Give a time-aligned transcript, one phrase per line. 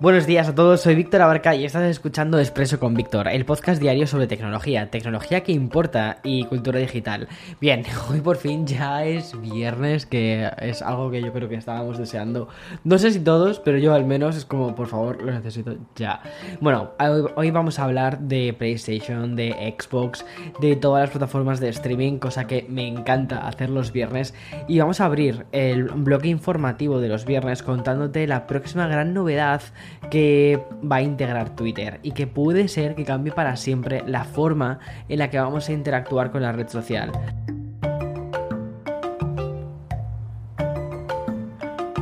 [0.00, 3.82] Buenos días a todos, soy Víctor Abarca y estás escuchando Expreso con Víctor, el podcast
[3.82, 7.26] diario sobre tecnología, tecnología que importa y cultura digital.
[7.60, 11.98] Bien, hoy por fin ya es viernes, que es algo que yo creo que estábamos
[11.98, 12.46] deseando.
[12.84, 16.22] No sé si todos, pero yo al menos es como, por favor, lo necesito ya.
[16.60, 16.92] Bueno,
[17.34, 20.24] hoy vamos a hablar de PlayStation, de Xbox,
[20.60, 24.32] de todas las plataformas de streaming, cosa que me encanta hacer los viernes.
[24.68, 29.60] Y vamos a abrir el bloque informativo de los viernes contándote la próxima gran novedad
[30.10, 34.78] que va a integrar Twitter y que puede ser que cambie para siempre la forma
[35.08, 37.12] en la que vamos a interactuar con la red social.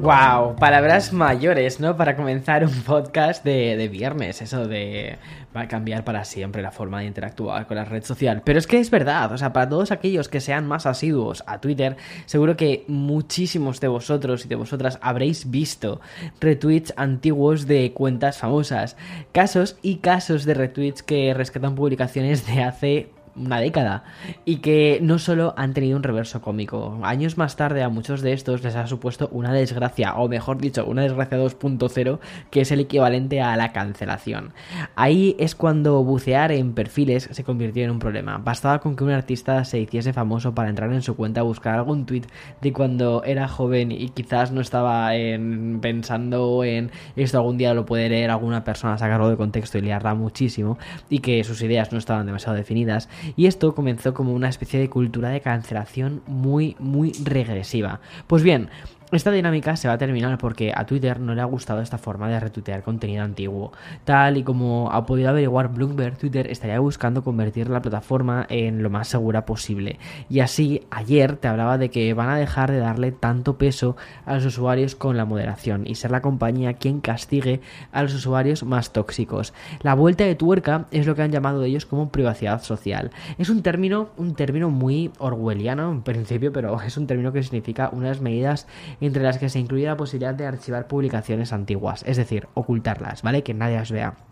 [0.00, 1.94] Wow, palabras mayores, ¿no?
[1.94, 5.18] Para comenzar un podcast de, viernes, eso de
[5.54, 8.40] va a cambiar para siempre la forma de interactuar con la red social.
[8.42, 11.60] Pero es que es verdad, o sea, para todos aquellos que sean más asiduos a
[11.60, 16.00] Twitter, seguro que muchísimos de vosotros y de vosotras habréis visto
[16.40, 18.96] retweets antiguos de cuentas famosas,
[19.32, 24.04] casos y casos de retweets que rescatan publicaciones de hace una década
[24.44, 26.98] y que no solo han tenido un reverso cómico.
[27.02, 30.84] Años más tarde a muchos de estos les ha supuesto una desgracia, o mejor dicho,
[30.86, 32.18] una desgracia 2.0
[32.50, 34.52] que es el equivalente a la cancelación.
[34.96, 38.38] Ahí es cuando bucear en perfiles se convirtió en un problema.
[38.38, 41.74] Bastaba con que un artista se hiciese famoso para entrar en su cuenta a buscar
[41.74, 42.22] algún tweet
[42.60, 47.86] de cuando era joven y quizás no estaba en, pensando en esto algún día lo
[47.86, 51.98] puede leer alguna persona, sacarlo de contexto y liarla muchísimo y que sus ideas no
[51.98, 57.12] estaban demasiado definidas y esto comenzó como una especie de cultura de cancelación muy, muy
[57.24, 58.00] regresiva.
[58.26, 58.68] Pues bien,
[59.12, 62.28] esta dinámica se va a terminar porque a Twitter no le ha gustado esta forma
[62.28, 63.72] de retuitear contenido antiguo.
[64.04, 68.90] Tal y como ha podido averiguar Bloomberg, Twitter estaría buscando convertir la plataforma en lo
[68.90, 69.98] más segura posible.
[70.28, 74.34] Y así, ayer te hablaba de que van a dejar de darle tanto peso a
[74.34, 77.60] los usuarios con la moderación y ser la compañía quien castigue
[77.92, 79.52] a los usuarios más tóxicos.
[79.82, 83.10] La vuelta de tuerca es lo que han llamado ellos como privacidad social.
[83.38, 87.90] Es un término, un término muy orwelliano en principio, pero es un término que significa
[87.92, 88.66] unas medidas
[89.00, 93.42] entre las que se incluye la posibilidad de archivar publicaciones antiguas, es decir, ocultarlas, ¿vale?
[93.42, 94.29] Que nadie las vea.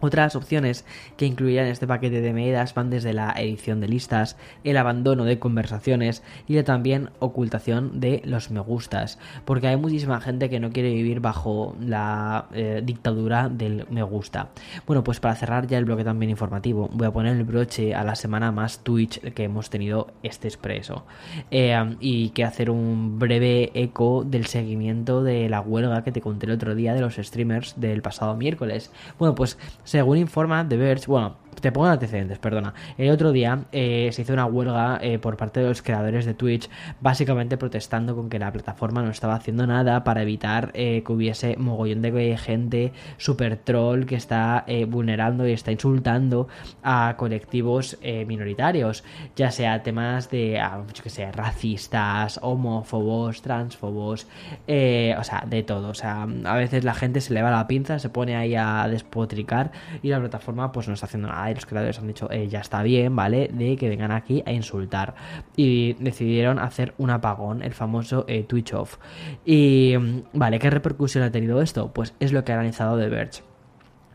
[0.00, 0.84] Otras opciones
[1.16, 5.38] que incluirían este paquete de medidas van desde la edición de listas, el abandono de
[5.38, 10.70] conversaciones y la también ocultación de los me gustas, porque hay muchísima gente que no
[10.70, 14.48] quiere vivir bajo la eh, dictadura del me gusta.
[14.86, 18.04] Bueno, pues para cerrar ya el bloque también informativo, voy a poner el broche a
[18.04, 21.04] la semana más Twitch que hemos tenido este expreso
[21.50, 26.46] eh, y quiero hacer un breve eco del seguimiento de la huelga que te conté
[26.46, 28.90] el otro día de los streamers del pasado miércoles.
[29.18, 29.58] Bueno, pues
[29.90, 32.74] según informa The Verge, bueno, te pongo antecedentes, perdona.
[32.98, 36.34] El otro día eh, se hizo una huelga eh, por parte de los creadores de
[36.34, 36.68] Twitch,
[37.00, 41.56] básicamente protestando con que la plataforma no estaba haciendo nada para evitar eh, que hubiese
[41.56, 46.48] mogollón de gente super troll que está vulnerando y está insultando
[46.82, 49.04] a colectivos minoritarios,
[49.36, 54.26] ya sea temas de, ah, que sé, racistas, homófobos, transfobos,
[54.66, 55.90] o sea, de todo.
[55.90, 58.86] O sea, a veces la gente se le va la pinza, se pone ahí a
[58.88, 59.72] despotricar
[60.02, 62.60] y la plataforma pues no está haciendo nada y los creadores han dicho, eh, ya
[62.60, 63.50] está bien, ¿vale?
[63.52, 65.14] De que vengan aquí a insultar.
[65.56, 68.98] Y decidieron hacer un apagón, el famoso eh, Twitch off.
[69.44, 70.58] Y, mm, ¿vale?
[70.58, 71.92] ¿Qué repercusión ha tenido esto?
[71.92, 73.49] Pues es lo que ha analizado The Verge.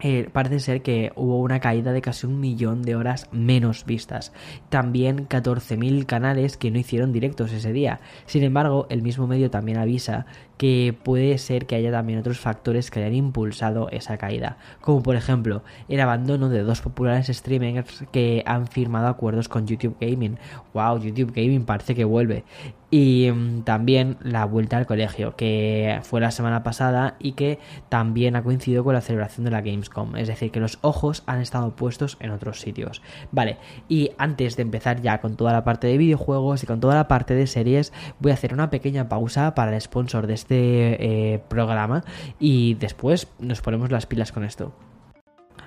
[0.08, 4.34] Eh, parece ser que hubo una caída de casi un millón de horas menos vistas.
[4.70, 8.02] También 14.000 canales que no hicieron directos ese día.
[8.28, 10.28] Sin embargo, el mismo medio también avisa
[10.60, 15.16] que puede ser que haya también otros factores que hayan impulsado esa caída, como por
[15.16, 20.38] ejemplo el abandono de dos populares streamers que han firmado acuerdos con YouTube Gaming.
[20.74, 22.44] Wow, YouTube Gaming parece que vuelve.
[22.98, 28.38] Y mm, también la vuelta al colegio, que fue la semana pasada y que también
[28.38, 30.16] ha coincidido con la celebración de la Gamescom.
[30.16, 33.02] Es decir, que los ojos han estado puestos en otros sitios.
[33.34, 33.58] Vale,
[33.90, 37.10] y antes de empezar ya con toda la parte de videojuegos y con toda la
[37.10, 37.92] parte de series,
[38.22, 42.06] voy a hacer una pequeña pausa para el sponsor de este eh, programa
[42.40, 44.72] y después nos ponemos las pilas con esto.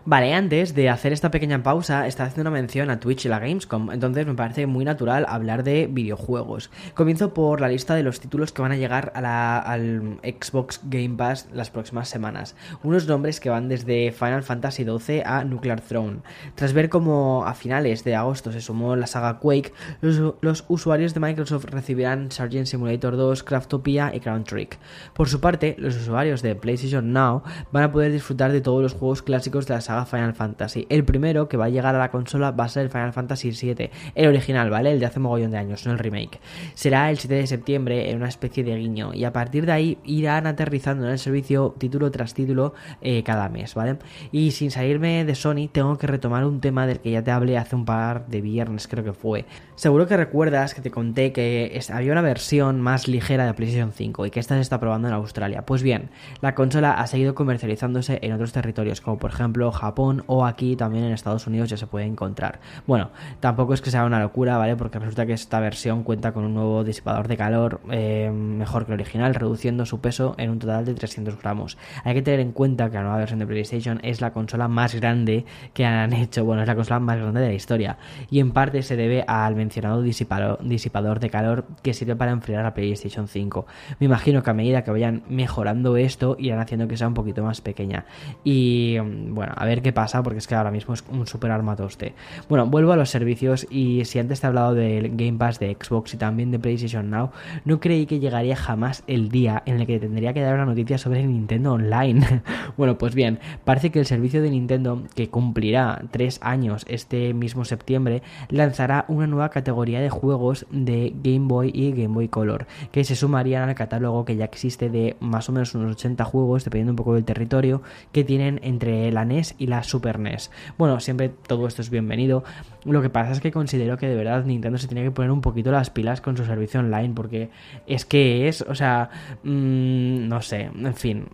[0.05, 3.39] Vale, antes de hacer esta pequeña pausa, está haciendo una mención a Twitch y la
[3.39, 6.71] Gamescom, entonces me parece muy natural hablar de videojuegos.
[6.95, 10.81] Comienzo por la lista de los títulos que van a llegar a la, al Xbox
[10.85, 12.55] Game Pass las próximas semanas.
[12.83, 16.19] Unos nombres que van desde Final Fantasy XII a Nuclear Throne.
[16.55, 21.21] Tras ver cómo a finales de agosto se sumó la saga Quake, los, usuarios de
[21.21, 24.79] Microsoft recibirán Sargent Simulator 2, Craftopia y Crown Trick.
[25.15, 27.43] Por su parte, los usuarios de PlayStation Now
[27.73, 30.87] van a poder disfrutar de todos los juegos clásicos de la saga Final Fantasy.
[30.91, 33.53] El primero que va a llegar a la consola va a ser el Final Fantasy
[33.53, 34.93] VII, el original, ¿vale?
[34.93, 36.41] El de hace mogollón de años, no el remake.
[36.75, 39.99] Será el 7 de septiembre en una especie de guiño y a partir de ahí
[40.05, 43.97] irán aterrizando en el servicio título tras título eh, cada mes, ¿vale?
[44.31, 47.57] Y sin salirme de Sony, tengo que retomar un tema del que ya te hablé
[47.57, 49.47] hace un par de viernes, creo que fue.
[49.75, 54.27] Seguro que recuerdas que te conté que había una versión más ligera de PlayStation 5
[54.27, 55.65] y que esta se está probando en Australia.
[55.65, 56.11] Pues bien,
[56.43, 61.05] la consola ha seguido comercializándose en otros territorios, como por ejemplo Japón o aquí también
[61.05, 62.61] en Estados Unidos ya se puede encontrar.
[62.87, 63.11] Bueno,
[63.41, 64.77] tampoco es que sea una locura, ¿vale?
[64.77, 68.93] Porque resulta que esta versión cuenta con un nuevo disipador de calor eh, mejor que
[68.93, 71.79] el original, reduciendo su peso en un total de 300 gramos.
[72.05, 74.95] Hay que tener en cuenta que la nueva versión de PlayStation es la consola más
[74.95, 77.99] grande que han hecho, bueno, es la consola más grande de la historia,
[78.31, 82.75] y en parte se debe al mencionado disipador, de calor que sirve para enfriar la
[82.75, 83.67] PlayStation 5.
[84.01, 87.43] Me imagino que a medida que vayan mejorando esto, irán haciendo que sea un poquito
[87.43, 88.05] más pequeña.
[88.45, 92.15] Y bueno, a ver qué pasa, porque es que ahora mismo es un super armatoste.
[92.49, 95.77] Bueno, vuelvo a los servicios y si antes te he hablado del Game Pass de
[95.79, 97.31] Xbox y también de PlayStation Now,
[97.65, 100.99] no creí que llegaría jamás el día en el que tendría que dar una noticia
[100.99, 102.43] sobre Nintendo Online.
[102.77, 107.65] bueno, pues bien, parece que el servicio de Nintendo, que cumplirá tres años este mismo
[107.65, 113.05] septiembre, lanzará una nueva categoría de juegos de Game Boy y Game Boy Color, que
[113.05, 116.93] se sumarían al catálogo que ya existe de más o menos unos 80 juegos, dependiendo
[116.93, 117.83] un poco del territorio,
[118.13, 120.51] que tienen entre la NES y la Super NES.
[120.79, 122.45] Bueno, siempre todo esto es bienvenido.
[122.85, 125.41] Lo que pasa es que considero que de verdad Nintendo se tiene que poner un
[125.41, 127.51] poquito las pilas con su servicio online, porque
[127.87, 129.11] es que es, o sea,
[129.43, 131.27] mmm, no sé, en fin,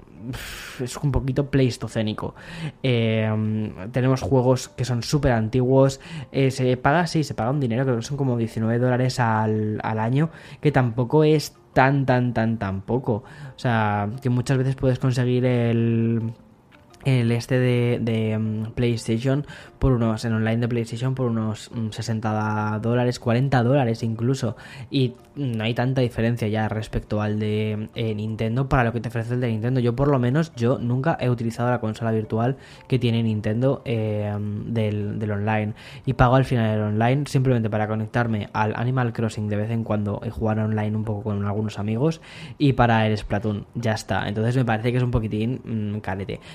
[0.80, 2.34] es un poquito pleistocénico.
[2.82, 3.30] Eh,
[3.92, 6.00] tenemos juegos que son súper antiguos.
[6.32, 9.80] Eh, se paga, sí, se paga un dinero, creo que son como 19 dólares al,
[9.82, 10.30] al año,
[10.60, 13.24] que tampoco es tan, tan, tan, tan poco.
[13.54, 16.32] O sea, que muchas veces puedes conseguir el
[17.04, 19.46] el este de, de, mm, PlayStation
[19.78, 24.56] por unos en online de PlayStation por unos 60 mm, dólares 40 dólares incluso.
[24.90, 29.08] Y no hay tanta diferencia ya respecto al de eh, Nintendo para lo que te
[29.08, 29.80] ofrece el de Nintendo.
[29.80, 32.56] Yo por lo menos yo nunca he utilizado la consola virtual
[32.88, 34.32] que tiene Nintendo eh,
[34.66, 35.74] del, del, online.
[36.06, 39.84] Y pago al final el online simplemente para conectarme al Animal Crossing de vez en
[39.84, 42.20] cuando y jugar online un poco con algunos amigos
[42.58, 44.28] y para el Splatoon ya está.
[44.28, 45.98] Entonces me parece que es un poquitín mmm,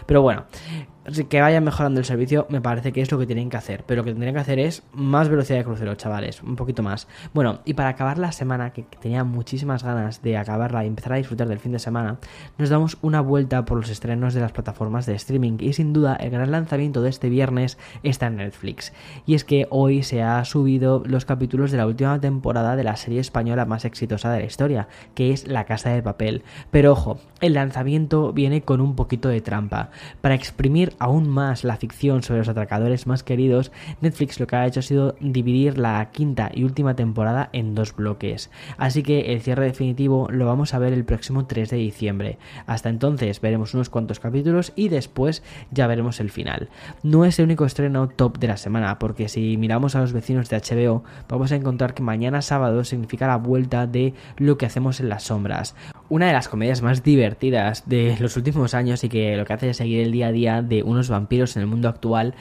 [0.05, 0.85] pero bueno Yeah.
[1.29, 3.83] Que vayan mejorando el servicio me parece que es lo que tienen que hacer.
[3.85, 6.41] Pero lo que tendrían que hacer es más velocidad de crucero, chavales.
[6.43, 7.07] Un poquito más.
[7.33, 11.17] Bueno, y para acabar la semana, que tenía muchísimas ganas de acabarla y empezar a
[11.17, 12.19] disfrutar del fin de semana,
[12.57, 15.57] nos damos una vuelta por los estrenos de las plataformas de streaming.
[15.59, 18.93] Y sin duda, el gran lanzamiento de este viernes está en Netflix.
[19.25, 22.95] Y es que hoy se ha subido los capítulos de la última temporada de la
[22.95, 26.43] serie española más exitosa de la historia, que es La Casa de Papel.
[26.71, 29.91] Pero ojo, el lanzamiento viene con un poquito de trampa.
[30.21, 34.67] Para exprimir aún más la ficción sobre los atracadores más queridos, Netflix lo que ha
[34.67, 38.49] hecho ha sido dividir la quinta y última temporada en dos bloques.
[38.77, 42.37] Así que el cierre definitivo lo vamos a ver el próximo 3 de diciembre.
[42.65, 46.69] Hasta entonces veremos unos cuantos capítulos y después ya veremos el final.
[47.03, 50.49] No es el único estreno top de la semana, porque si miramos a los vecinos
[50.49, 54.99] de HBO, vamos a encontrar que mañana sábado significa la vuelta de lo que hacemos
[54.99, 55.75] en las sombras.
[56.09, 59.69] Una de las comedias más divertidas de los últimos años y que lo que hace
[59.69, 62.33] es seguir el día a día de unos vampiros en el mundo actual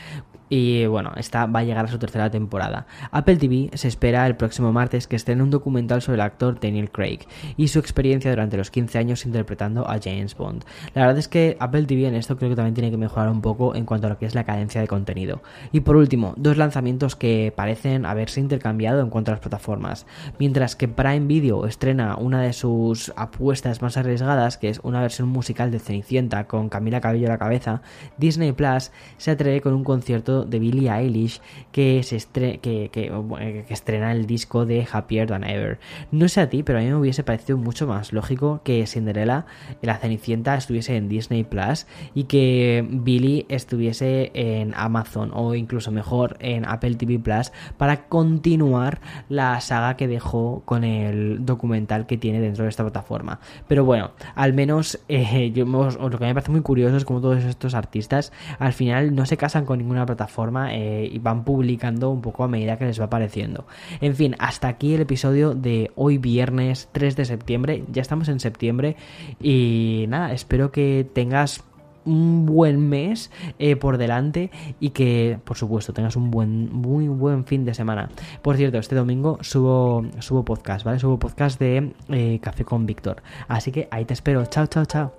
[0.49, 2.87] y bueno, esta va a llegar a su tercera temporada.
[3.11, 6.59] Apple TV se espera el próximo martes que esté en un documental sobre el actor
[6.61, 7.21] Daniel Craig
[7.57, 10.65] y su experiencia durante los 15 años interpretando a James Bond.
[10.95, 13.41] La verdad es que Apple TV en esto creo que también tiene que mejorar un
[13.41, 15.43] poco en cuanto a lo que es la cadencia de contenido.
[15.73, 20.07] Y por último, dos lanzamientos que parecen haberse intercambiado en cuanto a las plataformas.
[20.39, 25.29] Mientras que Prime Video estrena una de sus apuestas más arriesgadas, que es una versión
[25.29, 27.83] musical de Cenicienta con Camila Cabello a la cabeza,
[28.17, 31.41] Disney Plus se atreve con un concierto de Billie Eilish
[31.73, 32.19] que, se
[32.61, 35.79] que, que, estrena el disco de Happier Than Ever.
[36.11, 39.47] No sé a ti, pero a mí me hubiese parecido mucho más lógico que Cinderella,
[39.83, 46.37] la Cenicienta, estuviese en Disney Plus y que Billie estuviese en Amazon o incluso mejor
[46.41, 52.41] en Apple TV Plus para continuar la saga que dejó con el documental que tiene
[52.41, 53.41] dentro de esta plataforma.
[53.67, 57.45] Pero bueno, al menos eh, yo, lo que me parece muy curioso es como todos
[57.45, 62.11] estos artistas al final no se casan con ninguna plataforma forma eh, y van publicando
[62.11, 63.67] un poco a medida que les va apareciendo.
[64.01, 67.85] En fin, hasta aquí el episodio de hoy viernes 3 de septiembre.
[67.91, 68.97] Ya estamos en septiembre
[69.41, 71.65] y nada, espero que tengas
[72.09, 77.45] un buen mes eh, por delante y que por supuesto tengas un buen muy buen
[77.45, 78.09] fin de semana.
[78.43, 83.23] Por cierto este domingo subo subo podcast vale subo podcast de eh, café con Víctor.
[83.47, 84.47] Así que ahí te espero.
[84.47, 85.18] Chao chao chao